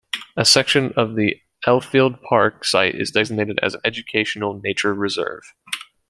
A 0.35 0.45
section 0.45 0.93
of 0.97 1.15
the 1.15 1.39
Elfield 1.67 2.23
Park 2.23 2.65
site 2.65 2.95
is 2.95 3.11
designated 3.11 3.59
as 3.61 3.75
an 3.75 3.81
educational 3.85 4.59
nature 4.59 4.95
reserve. 4.95 5.43